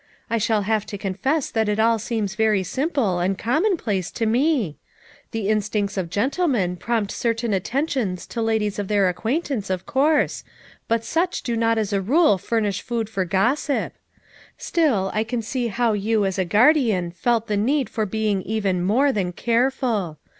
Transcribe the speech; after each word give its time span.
I 0.31 0.39
shall 0.39 0.63
have 0.63 0.87
to 0.87 0.97
confess 0.97 1.51
that 1.51 1.69
it 1.69 1.79
all 1.79 1.99
seems 1.99 2.33
very 2.33 2.63
simple 2.63 3.19
and 3.19 3.37
commonplace 3.37 4.09
to 4.13 4.25
me, 4.25 4.77
The 5.29 5.47
in 5.47 5.59
stincts 5.61 5.95
of 5.95 6.09
gentlemen 6.09 6.75
prompt 6.75 7.11
certain 7.11 7.53
attentions 7.53 8.25
to 8.25 8.41
ladies 8.41 8.79
of 8.79 8.87
their 8.87 9.07
acquaintance, 9.09 9.69
of 9.69 9.85
course, 9.85 10.43
but 10.87 11.03
such 11.05 11.43
do 11.43 11.55
not 11.55 11.77
as 11.77 11.93
a 11.93 12.01
rule 12.01 12.39
furnish 12.39 12.81
food 12.81 13.11
for 13.11 13.25
gossip. 13.25 13.93
Still, 14.57 15.11
I 15.13 15.23
can 15.23 15.43
see 15.43 15.67
how 15.67 15.93
you 15.93 16.25
as 16.25 16.39
a 16.39 16.45
guardian 16.45 17.11
felt 17.11 17.45
the 17.45 17.55
need 17.55 17.87
for 17.87 18.07
being 18.07 18.41
even 18.41 18.81
more 18.83 19.11
than 19.11 19.31
careful. 19.31 20.17